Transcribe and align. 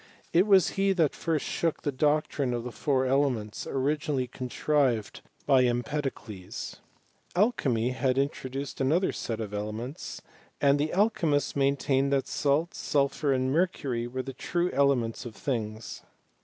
It 0.33 0.47
was 0.47 0.69
he 0.81 0.93
that 0.93 1.13
first 1.13 1.45
shook 1.45 1.83
the 1.83 1.91
doctrine 1.91 2.55
of 2.55 2.63
the 2.63 2.71
four 2.71 3.05
ele 3.05 3.29
ments, 3.29 3.67
originally 3.67 4.25
contrived 4.25 5.21
by 5.45 5.61
Empedocles. 5.63 6.77
Alchymy 7.35 7.91
had 7.91 8.17
introduced 8.17 8.81
another 8.81 9.11
set 9.11 9.39
of 9.39 9.53
elements, 9.53 10.19
and 10.59 10.79
the 10.79 10.91
al 10.91 11.11
chymists 11.11 11.55
maintained 11.55 12.11
that 12.11 12.25
salt, 12.27 12.73
sulphur, 12.73 13.31
and 13.31 13.51
mercury, 13.51 14.07
were 14.07 14.23
the 14.23 14.33
true 14.33 14.71
elements 14.71 15.23
of 15.23 15.35
things. 15.35 16.01